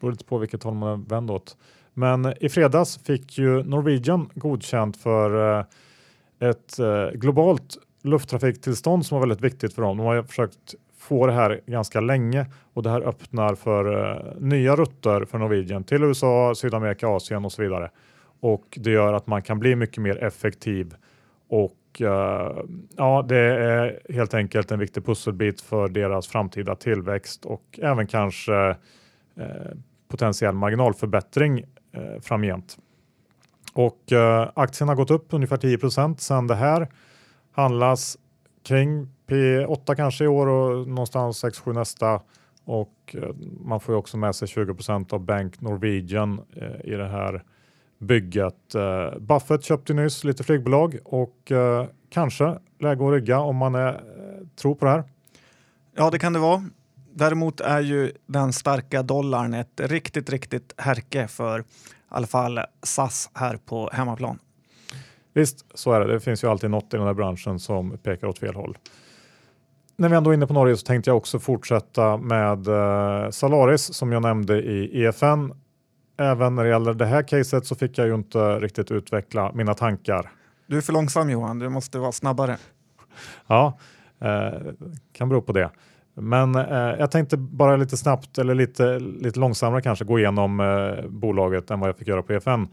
[0.00, 1.56] beror lite på vilket håll man är vänd åt.
[1.94, 5.60] Men i fredags fick ju Norwegian godkänt för
[6.40, 6.76] ett
[7.14, 9.96] globalt lufttrafiktillstånd som var väldigt viktigt för dem.
[9.96, 14.76] De har försökt få det här ganska länge och det här öppnar för eh, nya
[14.76, 17.90] rutter för Norwegian till USA, Sydamerika, Asien och så vidare.
[18.40, 20.94] Och det gör att man kan bli mycket mer effektiv
[21.48, 22.56] och eh,
[22.96, 28.68] ja, det är helt enkelt en viktig pusselbit för deras framtida tillväxt och även kanske
[29.36, 29.46] eh,
[30.08, 32.78] potentiell marginalförbättring eh, framgent.
[33.72, 36.88] Och eh, aktien har gått upp ungefär 10% sedan det här
[37.60, 38.18] handlas
[38.62, 42.20] kring P8 kanske i år och någonstans 6-7 nästa.
[42.64, 47.08] Och eh, man får ju också med sig 20% av Bank Norwegian eh, i det
[47.08, 47.44] här
[47.98, 48.74] bygget.
[48.74, 51.52] Eh, Buffett köpte nyss lite flygbolag och
[52.10, 54.00] kanske läge att rygga om man är,
[54.56, 55.04] tror på det här.
[55.96, 56.64] Ja, det kan det vara.
[57.14, 61.64] Däremot är ju den starka dollarn ett riktigt, riktigt härke för i
[62.08, 64.38] alla fall SAS här på hemmaplan.
[65.32, 66.12] Visst, så är det.
[66.12, 68.78] Det finns ju alltid något i den här branschen som pekar åt fel håll.
[69.96, 73.94] När vi ändå är inne på Norge så tänkte jag också fortsätta med eh, Salaris
[73.94, 75.52] som jag nämnde i EFN.
[76.18, 79.74] Även när det gäller det här caset så fick jag ju inte riktigt utveckla mina
[79.74, 80.30] tankar.
[80.66, 82.56] Du är för långsam Johan, du måste vara snabbare.
[83.46, 83.78] Ja,
[84.20, 84.72] eh,
[85.12, 85.70] kan bero på det.
[86.14, 91.08] Men eh, jag tänkte bara lite snabbt eller lite, lite långsammare kanske gå igenom eh,
[91.08, 92.68] bolaget än vad jag fick göra på EFN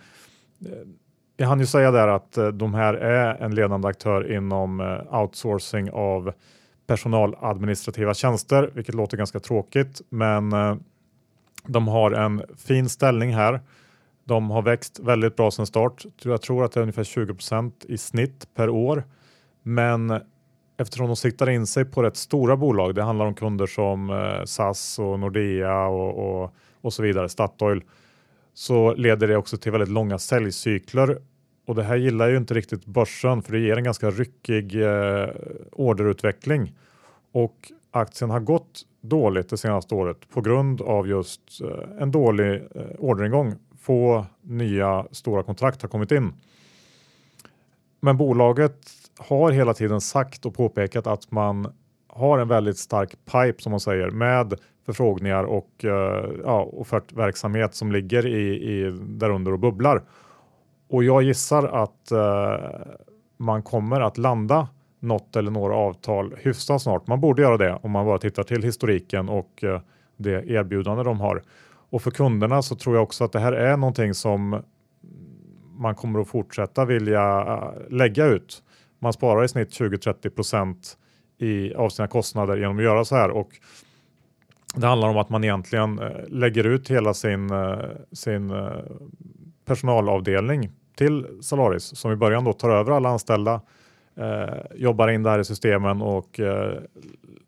[1.37, 5.21] jag hann ju säga där att eh, de här är en ledande aktör inom eh,
[5.21, 6.33] outsourcing av
[6.87, 10.75] personaladministrativa tjänster, vilket låter ganska tråkigt, men eh,
[11.67, 13.61] de har en fin ställning här.
[14.25, 16.05] De har växt väldigt bra sedan start.
[16.21, 19.03] Jag tror att det är ungefär 20% i snitt per år.
[19.63, 20.21] Men
[20.77, 24.11] eftersom de siktar in sig på rätt stora bolag, det handlar om kunder som
[24.45, 27.83] SAS och Nordea och, och, och så vidare, Statoil,
[28.57, 31.21] så leder det också till väldigt långa säljcykler.
[31.65, 35.29] Och det här gillar ju inte riktigt börsen för det ger en ganska ryckig eh,
[35.71, 36.73] orderutveckling.
[37.31, 42.53] Och aktien har gått dåligt det senaste året på grund av just eh, en dålig
[42.75, 43.55] eh, orderingång.
[43.79, 46.33] Få nya stora kontrakt har kommit in.
[47.99, 51.73] Men bolaget har hela tiden sagt och påpekat att man
[52.07, 54.53] har en väldigt stark pipe som man säger med
[54.87, 55.91] förfrågningar och uh,
[56.43, 60.01] ja, offertverksamhet som ligger i, i därunder och bubblar.
[60.89, 62.65] Och jag gissar att uh,
[63.37, 64.67] man kommer att landa
[64.99, 67.07] något eller några avtal hyfsat snart.
[67.07, 69.79] Man borde göra det om man bara tittar till historiken och uh,
[70.17, 71.43] det erbjudande de har.
[71.89, 74.61] Och för kunderna så tror jag också att det här är någonting som
[75.77, 77.43] man kommer att fortsätta vilja
[77.89, 78.63] lägga ut.
[78.99, 80.97] Man sparar i snitt 20-30 procent
[81.75, 83.49] av sina kostnader genom att göra så här och
[84.81, 87.79] det handlar om att man egentligen eh, lägger ut hela sin, eh,
[88.11, 88.71] sin eh,
[89.65, 93.61] personalavdelning till Salaris som i början då tar över alla anställda,
[94.15, 96.79] eh, jobbar in det här i systemen och eh,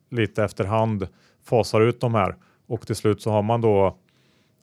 [0.09, 1.07] lite efterhand
[1.45, 2.35] fasar ut de här.
[2.67, 3.97] Och till slut så har man då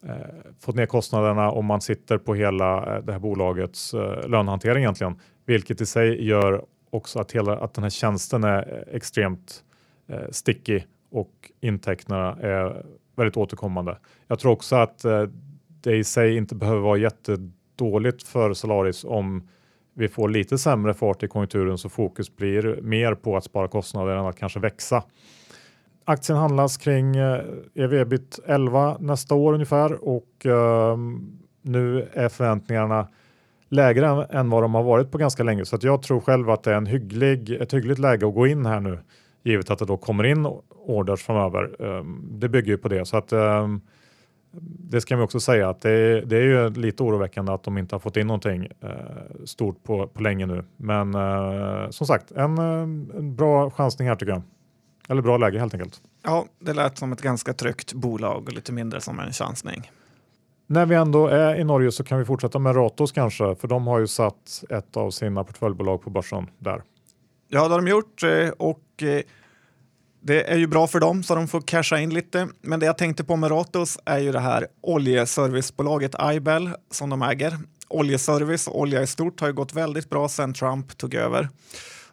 [0.05, 0.15] eh,
[0.59, 5.81] fått ner kostnaderna och man sitter på hela det här bolagets eh, lönehantering egentligen, vilket
[5.81, 9.63] i sig gör också att, hela, att den här tjänsten är extremt
[10.07, 13.97] eh, stickig och intäkterna är väldigt återkommande.
[14.27, 15.23] Jag tror också att eh,
[15.81, 19.49] det i sig inte behöver vara jättedåligt för Solaris om
[19.93, 24.15] vi får lite sämre fart i konjunkturen så fokus blir mer på att spara kostnader
[24.15, 25.03] än att kanske växa.
[26.05, 27.41] Aktien handlas kring eh, e
[27.75, 33.07] ev-ebit 11 nästa år ungefär och ehm, nu är förväntningarna
[33.69, 36.49] lägre än, än vad de har varit på ganska länge så att jag tror själv
[36.49, 38.99] att det är en hygglig, ett hyggligt läge att gå in här nu
[39.43, 40.45] givet att det då kommer in
[40.87, 41.81] orders framöver.
[41.81, 43.81] Um, det bygger ju på det så att um,
[44.89, 47.77] det ska vi också säga att det är, det är ju lite oroväckande att de
[47.77, 50.63] inte har fått in någonting uh, stort på, på länge nu.
[50.77, 54.41] Men uh, som sagt, en, en bra chansning här tycker jag.
[55.09, 56.01] Eller bra läge helt enkelt.
[56.23, 59.91] Ja, det lät som ett ganska tryggt bolag och lite mindre som en chansning.
[60.67, 63.87] När vi ändå är i Norge så kan vi fortsätta med Ratos kanske, för de
[63.87, 66.81] har ju satt ett av sina portföljbolag på börsen där.
[67.47, 69.21] Ja, det har de gjort eh, och eh,
[70.21, 72.47] det är ju bra för dem så de får casha in lite.
[72.61, 77.21] Men det jag tänkte på med Ratos är ju det här oljeservicebolaget Ibel som de
[77.21, 77.57] äger.
[77.87, 81.49] Oljeservice och olja i stort har ju gått väldigt bra sedan Trump tog över.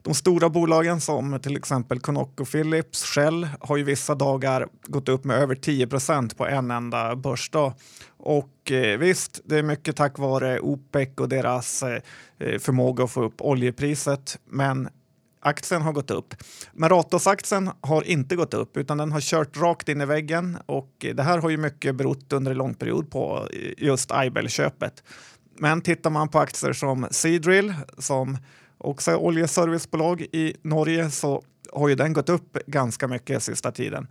[0.03, 5.25] De stora bolagen som till exempel Conoco Philips, Shell har ju vissa dagar gått upp
[5.25, 7.75] med över 10 procent på en enda börsdag.
[8.17, 13.23] Och eh, visst, det är mycket tack vare OPEC och deras eh, förmåga att få
[13.23, 14.39] upp oljepriset.
[14.51, 14.89] Men
[15.45, 16.35] aktien har gått upp.
[16.73, 20.91] Men Ratos-aktien har inte gått upp utan den har kört rakt in i väggen och
[21.15, 25.03] det här har ju mycket berott under en lång period på just Aibel-köpet.
[25.59, 28.39] Men tittar man på aktier som Seadrill som
[28.79, 34.07] också är oljeservicebolag i Norge så har ju den gått upp ganska mycket sista tiden.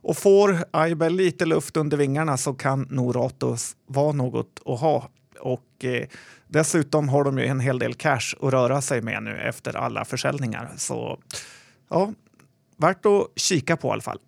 [0.00, 5.10] Och får Aibel lite luft under vingarna så kan nog Ratos vara något att ha.
[5.40, 6.06] Och eh,
[6.48, 10.04] dessutom har de ju en hel del cash att röra sig med nu efter alla
[10.04, 10.72] försäljningar.
[10.76, 11.18] Så
[11.90, 12.12] ja,
[12.76, 14.18] värt att kika på i alla fall.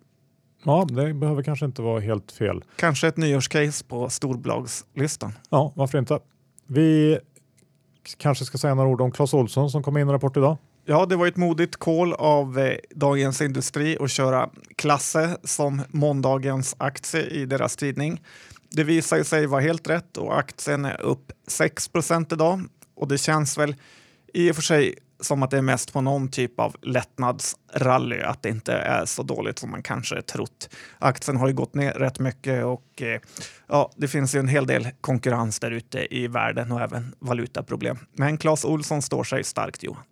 [0.63, 2.63] Ja, det behöver kanske inte vara helt fel.
[2.75, 5.33] Kanske ett nyårscase på storbolagslistan.
[5.49, 6.19] Ja, varför inte?
[6.67, 7.19] Vi
[8.17, 10.57] kanske ska säga några ord om Clas Olsson som kom in i rapport idag.
[10.85, 16.75] Ja, det var ett modigt call av eh, Dagens Industri att köra Klasse som måndagens
[16.77, 18.21] aktie i deras tidning.
[18.71, 22.61] Det visar sig vara helt rätt och aktien är upp 6% idag
[22.95, 23.75] och det känns väl
[24.33, 28.43] i och för sig som att det är mest på någon typ av lättnadsrally, att
[28.43, 30.69] det inte är så dåligt som man kanske trott.
[30.99, 33.21] Aktien har ju gått ner rätt mycket och eh,
[33.67, 37.97] ja, det finns ju en hel del konkurrens där ute i världen och även valutaproblem.
[38.13, 40.03] Men Clas Olsson står sig starkt Johan.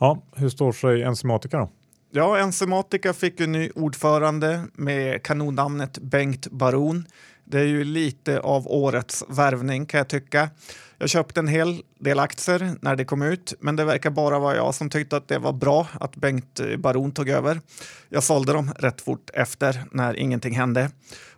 [0.00, 1.70] Ja, hur står sig Enzymatica då?
[2.10, 7.06] Ja, Enzymatica fick ju ny ordförande med kanonnamnet Bengt Baron.
[7.50, 10.50] Det är ju lite av årets värvning kan jag tycka.
[10.98, 14.56] Jag köpte en hel del aktier när det kom ut, men det verkar bara vara
[14.56, 17.60] jag som tyckte att det var bra att Bengt Baron tog över.
[18.08, 20.90] Jag sålde dem rätt fort efter när ingenting hände.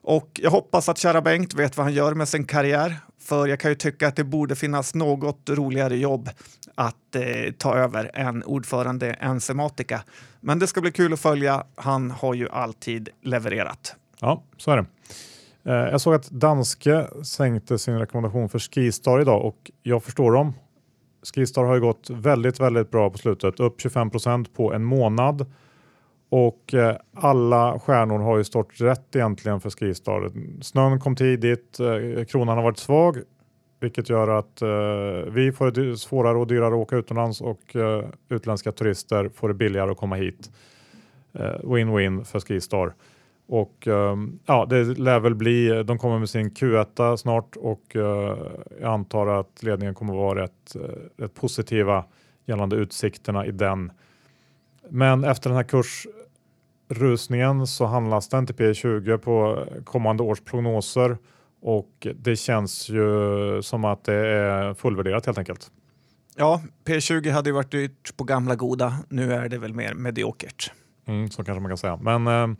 [0.03, 3.61] Och jag hoppas att kära Bengt vet vad han gör med sin karriär, för jag
[3.61, 6.31] kan ju tycka att det borde finnas något roligare jobb
[6.75, 10.03] att eh, ta över än ordförande Enzematica.
[10.41, 11.65] Men det ska bli kul att följa.
[11.75, 13.95] Han har ju alltid levererat.
[14.21, 14.87] Ja, så är det.
[15.65, 20.53] Eh, jag såg att Danske sänkte sin rekommendation för Skistar idag och jag förstår dem.
[21.35, 25.53] Skistar har ju gått väldigt, väldigt bra på slutet, upp 25 procent på en månad.
[26.29, 30.31] Och eh, alla stjärnor har ju stått rätt egentligen för Skistar.
[30.63, 33.19] Snön kom tidigt, eh, kronan har varit svag,
[33.81, 34.63] vilket gör att
[35.35, 37.77] vi får det svårare och dyrare att åka utomlands och
[38.29, 40.51] utländska turister får det billigare att komma hit.
[41.63, 42.93] Win-win för Skistar.
[43.53, 48.03] Och um, ja, det lär väl bli, de kommer med sin Q1 snart och uh,
[48.81, 50.83] jag antar att ledningen kommer vara rätt, uh,
[51.17, 52.05] rätt positiva
[52.47, 53.93] gällande utsikterna i den.
[54.91, 55.67] Men efter den här
[56.89, 61.19] kursrusningen så handlas den till P20 på kommande års prognoser
[61.63, 65.71] och det känns ju som att det är fullvärderat helt enkelt.
[66.37, 68.95] Ja, P20 hade ju varit dyrt på gamla goda.
[69.09, 70.73] Nu är det väl mer mediokert.
[71.07, 71.97] Mm, så kanske man kan säga.
[71.97, 72.57] Men äh,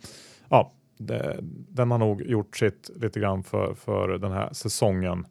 [0.49, 0.71] ja,
[1.07, 5.25] det, den har nog gjort sitt lite grann för, för den här säsongen.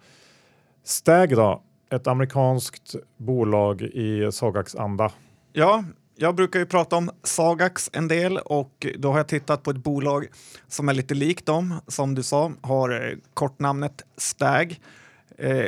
[0.84, 5.12] Stag då, ett amerikanskt bolag i Sagax anda.
[5.52, 5.84] Ja,
[6.16, 9.76] jag brukar ju prata om Sagax en del och då har jag tittat på ett
[9.76, 10.26] bolag
[10.68, 14.80] som är lite likt dem, som du sa, har eh, kortnamnet Stag.
[15.38, 15.66] Eh,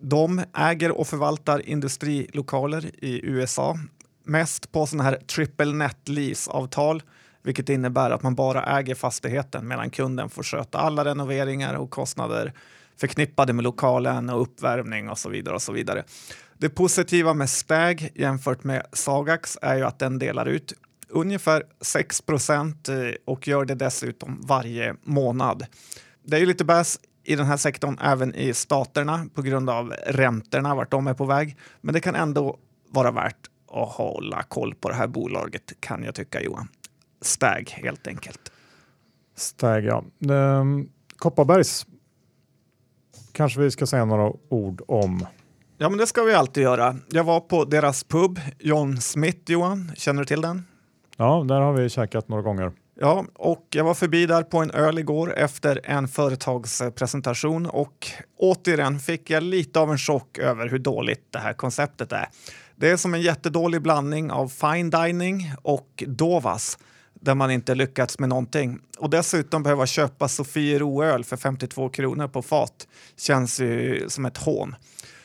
[0.00, 3.78] de äger och förvaltar industrilokaler i USA,
[4.24, 7.02] mest på sådana här triple net lease-avtal,
[7.44, 12.52] vilket innebär att man bara äger fastigheten medan kunden får sköta alla renoveringar och kostnader
[12.96, 15.54] förknippade med lokalen och uppvärmning och så vidare.
[15.54, 16.04] och så vidare.
[16.58, 20.72] Det positiva med Stag jämfört med Sagax är ju att den delar ut
[21.08, 25.66] ungefär 6 procent eh, och gör det dessutom varje månad.
[26.24, 29.94] Det är ju lite bäst i den här sektorn även i staterna på grund av
[30.06, 31.56] räntorna, vart de är på väg.
[31.80, 32.58] Men det kan ändå
[32.90, 36.68] vara värt att hålla koll på det här bolaget kan jag tycka Johan.
[37.24, 38.52] Stag helt enkelt.
[39.36, 40.04] Stag ja.
[40.28, 41.86] Um, Kopparbergs
[43.32, 45.26] kanske vi ska säga några ord om.
[45.78, 46.96] Ja, men det ska vi alltid göra.
[47.10, 49.92] Jag var på deras pub, John Smith, Johan.
[49.96, 50.66] Känner du till den?
[51.16, 52.72] Ja, där har vi käkat några gånger.
[53.00, 58.06] Ja, och jag var förbi där på en öl igår efter en företagspresentation och
[58.38, 62.28] återigen fick jag lite av en chock över hur dåligt det här konceptet är.
[62.76, 66.78] Det är som en jättedålig blandning av fine dining och Dovas
[67.24, 68.80] där man inte lyckats med någonting.
[68.98, 74.74] Och dessutom behöva köpa Sofiero-öl för 52 kronor på fat känns ju som ett hån.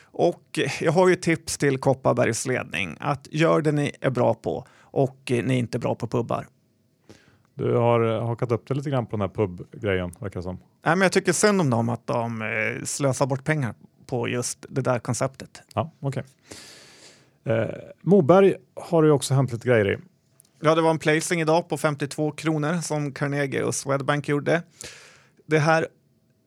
[0.02, 4.66] Och jag har ju tips till Kopparbergs ledning att gör det ni är bra på
[4.80, 6.46] och ni är inte bra på pubbar.
[7.54, 10.58] Du har hakat upp dig lite grann på den här pubgrejen verkar som.
[10.84, 13.74] Nej, men jag tycker synd om dem att de eh, slösar bort pengar
[14.06, 15.62] på just det där konceptet.
[15.74, 16.22] Ja, okej.
[17.44, 17.56] Okay.
[17.56, 19.96] Eh, Moberg har det också hänt lite grejer i.
[20.62, 24.62] Ja, det var en placing idag på 52 kronor som Carnegie och Swedbank gjorde.
[25.46, 25.86] Det här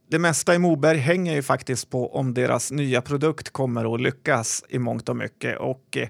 [0.09, 4.63] det mesta i Moberg hänger ju faktiskt på om deras nya produkt kommer att lyckas
[4.69, 5.59] i mångt och mycket.
[5.59, 6.09] Och eh,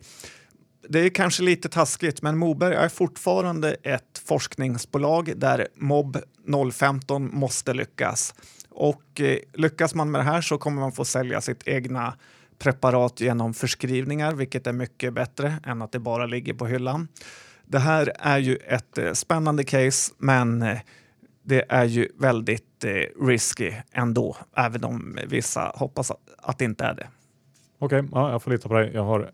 [0.89, 6.17] det är kanske lite taskigt, men Moberg är fortfarande ett forskningsbolag där MOB
[6.73, 8.35] 015 måste lyckas.
[8.69, 12.17] Och eh, lyckas man med det här så kommer man få sälja sitt egna
[12.59, 17.07] preparat genom förskrivningar, vilket är mycket bättre än att det bara ligger på hyllan.
[17.73, 20.77] Det här är ju ett eh, spännande case, men eh,
[21.43, 26.93] det är ju väldigt eh, risky ändå, även om vissa hoppas att det inte är
[26.93, 27.07] det.
[27.79, 28.91] Okej, okay, ja, jag får lita på dig.
[28.93, 29.31] Jag har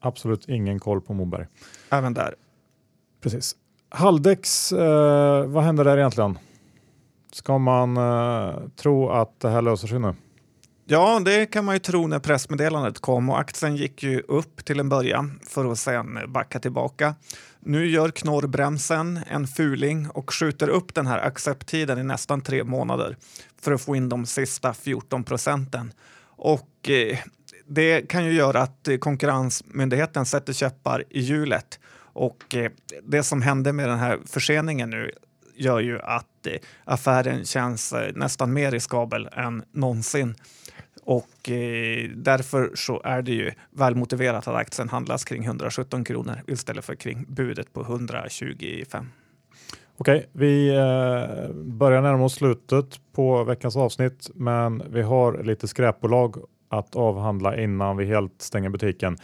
[0.00, 1.46] absolut ingen koll på Moberg.
[1.90, 2.34] Även där.
[3.22, 3.56] Precis.
[3.88, 6.38] Haldex, eh, vad händer där egentligen?
[7.32, 10.14] Ska man eh, tro att det här löser sig nu?
[10.86, 14.80] Ja, det kan man ju tro när pressmeddelandet kom och aktien gick ju upp till
[14.80, 17.14] en början för att sedan backa tillbaka.
[17.66, 23.16] Nu gör knorrbremsen en fuling och skjuter upp den här accepttiden i nästan tre månader
[23.60, 25.92] för att få in de sista 14 procenten.
[26.26, 27.18] Och eh,
[27.66, 31.78] det kan ju göra att eh, Konkurrensmyndigheten sätter käppar i hjulet.
[31.96, 32.70] Och eh,
[33.02, 35.10] det som hände med den här förseningen nu
[35.56, 36.52] gör ju att eh,
[36.84, 40.34] affären känns eh, nästan mer riskabel än någonsin.
[41.02, 46.84] Och eh, därför så är det ju välmotiverat att aktien handlas kring 117 kronor istället
[46.84, 49.06] för kring budet på 125.
[49.96, 56.36] Okej, vi eh, börjar närma oss slutet på veckans avsnitt, men vi har lite skräpbolag
[56.68, 59.16] att avhandla innan vi helt stänger butiken.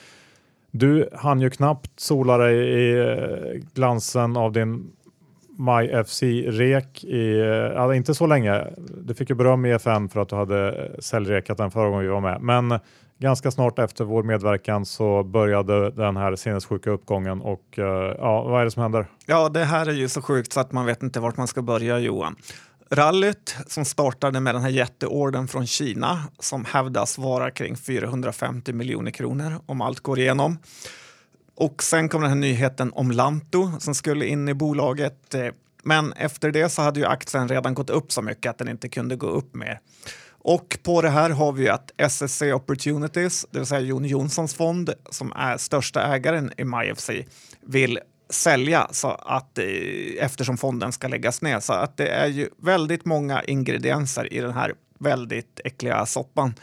[0.70, 4.92] Du hann ju knappt sola dig i eh, glansen av din
[5.61, 7.38] MyFC-rek i,
[7.74, 8.66] ja, inte så länge.
[8.78, 12.08] Du fick ju beröm i FN för att du hade säljrekat den förra gången vi
[12.08, 12.40] var med.
[12.40, 12.80] Men
[13.18, 18.61] ganska snart efter vår medverkan så började den här sinnessjuka uppgången och eh, ja, vad
[18.61, 19.06] är det som händer?
[19.26, 21.62] Ja, det här är ju så sjukt så att man vet inte vart man ska
[21.62, 22.36] börja Johan.
[22.90, 29.11] Rallyt som startade med den här jätteorden från Kina som hävdas vara kring 450 miljoner
[29.11, 30.58] kronor om allt går igenom.
[31.61, 35.34] Och sen kom den här nyheten om Lanto som skulle in i bolaget.
[35.82, 38.88] Men efter det så hade ju aktien redan gått upp så mycket att den inte
[38.88, 39.80] kunde gå upp mer.
[40.28, 44.90] Och på det här har vi att SSC Opportunities, det vill säga Jon Jonssons fond
[45.11, 47.11] som är största ägaren i MyFC,
[47.66, 47.98] vill
[48.30, 49.64] sälja så att, eh,
[50.18, 51.61] eftersom fonden ska läggas ner.
[51.61, 56.54] Så att det är ju väldigt många ingredienser i den här väldigt äckliga soppan.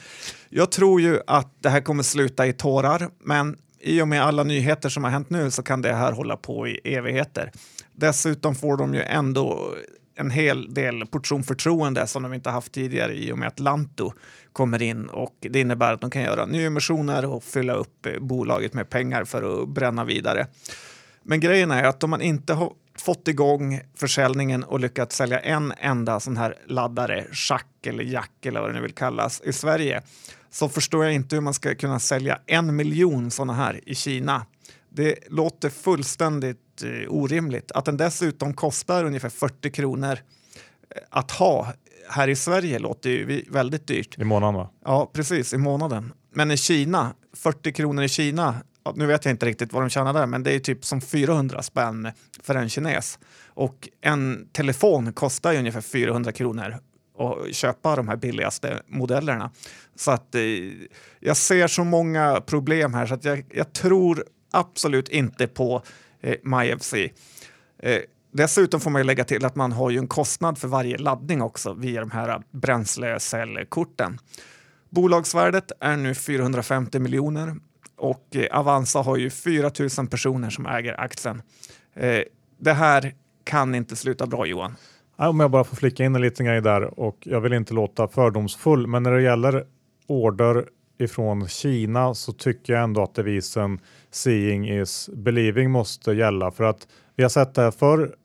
[0.50, 4.44] Jag tror ju att det här kommer sluta i tårar, men i och med alla
[4.44, 7.52] nyheter som har hänt nu så kan det här hålla på i evigheter.
[7.94, 9.76] Dessutom får de ju ändå
[10.16, 14.12] en hel del portion förtroende som de inte haft tidigare i och med att Lanto
[14.54, 18.74] kommer in och det innebär att de kan göra nyemissioner och fylla upp eh, bolaget
[18.74, 20.48] med pengar för att bränna vidare.
[21.24, 25.74] Men grejen är att om man inte har fått igång försäljningen och lyckats sälja en
[25.78, 30.02] enda sån här laddare, schack eller jack eller vad det nu vill kallas i Sverige
[30.58, 34.46] så förstår jag inte hur man ska kunna sälja en miljon såna här i Kina.
[34.90, 37.72] Det låter fullständigt eh, orimligt.
[37.72, 41.74] Att den dessutom kostar ungefär 40 kronor eh, att ha
[42.10, 44.18] här i Sverige låter ju väldigt dyrt.
[44.20, 44.70] I månaden va?
[44.86, 46.14] Ja, precis, i månaden.
[46.34, 48.56] Men i Kina, 40 kronor i Kina,
[48.96, 51.64] nu vet jag inte riktigt vad de tjänar där, men det är typ som 400
[51.64, 52.12] spänn
[52.44, 53.20] för en kines.
[53.48, 56.78] Och en telefon kostar ju ungefär 400 kronor
[57.18, 59.52] och köpa de här billigaste modellerna.
[59.96, 60.42] Så att eh,
[61.20, 65.82] jag ser så många problem här så att jag, jag tror absolut inte på
[66.22, 66.94] eh, MyFC.
[67.80, 68.02] Eh,
[68.32, 71.74] dessutom får man lägga till att man har ju en kostnad för varje laddning också
[71.74, 74.20] via de här bränslecellkorten.
[74.90, 77.56] Bolagsvärdet är nu 450 miljoner
[77.98, 81.42] och eh, Avanza har ju 4 000 personer som äger aktien.
[81.96, 82.22] Eh,
[82.60, 83.14] det här
[83.44, 84.76] kan inte sluta bra Johan.
[85.20, 88.08] Om jag bara får flika in en liten grej där och jag vill inte låta
[88.08, 89.66] fördomsfull, men när det gäller
[90.08, 90.66] order
[91.00, 93.80] ifrån Kina så tycker jag ändå att devisen
[94.12, 98.16] seeing is believing måste gälla för att vi har sett det här för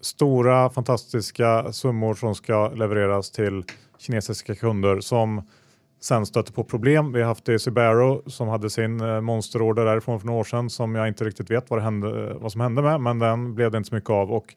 [0.00, 3.64] stora fantastiska summor som ska levereras till
[3.98, 5.48] kinesiska kunder som
[6.00, 7.12] sen stöter på problem.
[7.12, 7.58] Vi har haft det i
[8.26, 11.70] som hade sin eh, monsterorder därifrån för några år sedan som jag inte riktigt vet
[11.70, 14.32] vad, hände, eh, vad som hände med, men den blev det inte så mycket av.
[14.32, 14.54] Och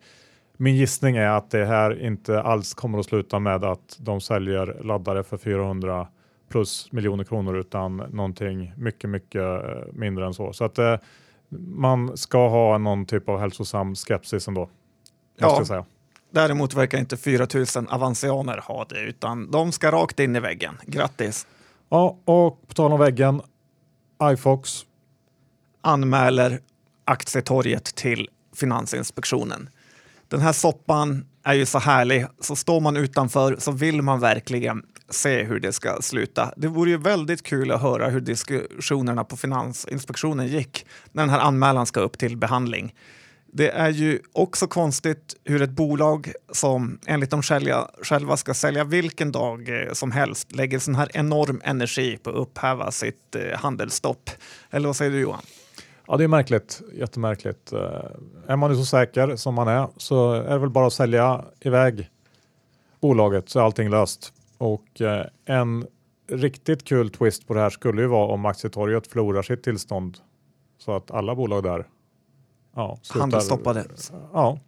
[0.61, 4.81] min gissning är att det här inte alls kommer att sluta med att de säljer
[4.83, 6.07] laddare för 400
[6.49, 10.53] plus miljoner kronor utan någonting mycket, mycket eh, mindre än så.
[10.53, 10.95] Så att eh,
[11.59, 14.69] man ska ha någon typ av hälsosam skepsis ändå.
[15.37, 15.85] Ja, säga.
[16.31, 20.77] Däremot verkar inte 4000 avansianer ha det, utan de ska rakt in i väggen.
[20.85, 21.47] Grattis!
[21.89, 23.41] Ja, och på tal om väggen,
[24.23, 24.85] iFox
[25.81, 26.59] anmäler
[27.05, 29.69] aktietorget till Finansinspektionen.
[30.29, 34.83] Den här soppan är ju så härlig, så står man utanför så vill man verkligen
[35.09, 36.53] se hur det ska sluta.
[36.57, 41.39] Det vore ju väldigt kul att höra hur diskussionerna på Finansinspektionen gick när den här
[41.39, 42.93] anmälan ska upp till behandling.
[43.53, 47.41] Det är ju också konstigt hur ett bolag som enligt dem
[48.01, 52.35] själva ska sälja vilken dag eh, som helst lägger sån här enorm energi på att
[52.35, 54.29] upphäva sitt eh, handelsstopp.
[54.69, 55.41] Eller vad säger du Johan?
[56.09, 56.81] Ja, det är märkligt.
[56.93, 57.71] Jättemärkligt.
[57.71, 57.79] Eh,
[58.47, 61.45] är man nu så säker som man är så är det väl bara att sälja
[61.59, 62.09] iväg
[63.01, 64.33] bolaget så är allting löst.
[64.57, 65.01] Och
[65.45, 65.87] en
[66.27, 70.17] riktigt kul twist på det här skulle ju vara om aktietorget förlorar sitt tillstånd
[70.77, 71.87] så att alla bolag där
[72.75, 73.85] ja, handelsstoppade.
[74.33, 74.59] Ja,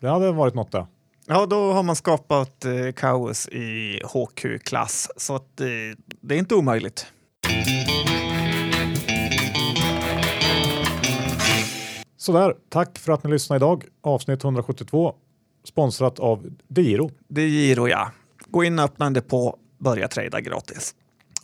[0.00, 0.86] det hade varit något det.
[1.26, 5.66] Ja, då har man skapat eh, kaos i HQ-klass, så att, eh,
[6.20, 7.06] det är inte omöjligt.
[12.20, 13.84] Sådär, tack för att ni lyssnade idag.
[14.00, 15.14] Avsnitt 172
[15.64, 17.10] sponsrat av Diro.
[17.28, 18.10] Diro ja.
[18.46, 20.94] Gå in och öppna en depå, börja trada gratis.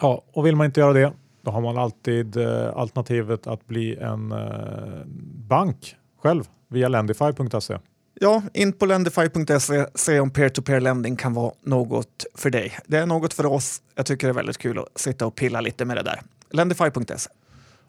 [0.00, 1.12] Ja, och vill man inte göra det
[1.42, 5.06] då har man alltid eh, alternativet att bli en eh,
[5.48, 7.78] bank själv via lendify.se.
[8.14, 12.78] Ja, in på lendify.se, se om peer-to-peer lending kan vara något för dig.
[12.86, 13.82] Det är något för oss.
[13.94, 16.20] Jag tycker det är väldigt kul att sitta och pilla lite med det där.
[16.50, 17.30] Lendify.se.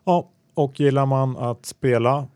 [0.06, 2.28] Ja, och gillar man att spela,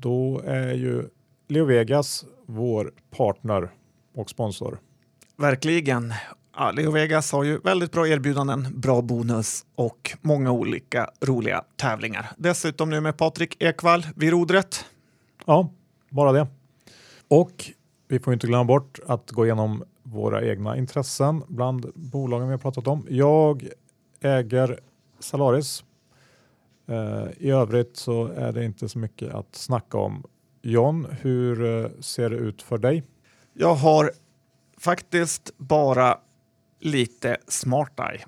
[0.00, 1.04] då är ju
[1.48, 3.70] Leo Vegas vår partner
[4.14, 4.78] och sponsor.
[5.36, 6.14] Verkligen.
[6.56, 12.30] Ja, Leo Vegas har ju väldigt bra erbjudanden, bra bonus och många olika roliga tävlingar.
[12.36, 14.84] Dessutom nu med Patrik Ekwall vid rodret.
[15.46, 15.70] Ja,
[16.10, 16.46] bara det.
[17.28, 17.70] Och
[18.08, 22.58] vi får inte glömma bort att gå igenom våra egna intressen bland bolagen vi har
[22.58, 23.06] pratat om.
[23.10, 23.68] Jag
[24.20, 24.80] äger
[25.20, 25.84] Salaris.
[26.88, 30.24] Eh, I övrigt så är det inte så mycket att snacka om.
[30.62, 33.02] John, hur eh, ser det ut för dig?
[33.52, 34.10] Jag har
[34.78, 36.18] faktiskt bara
[36.80, 38.24] lite smart eye.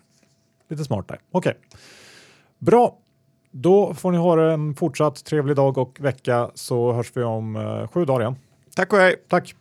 [0.69, 1.51] Lite smart eye, okej.
[1.51, 1.79] Okay.
[2.59, 2.99] Bra,
[3.51, 7.89] då får ni ha en fortsatt trevlig dag och vecka så hörs vi om eh,
[7.89, 8.37] sju dagar igen.
[8.75, 9.17] Tack och hej!
[9.29, 9.55] Tack!